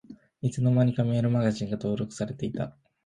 [0.41, 2.75] いつの間にかメールマガジンが登録されてた